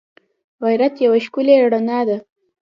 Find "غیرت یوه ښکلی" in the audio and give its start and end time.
0.65-1.55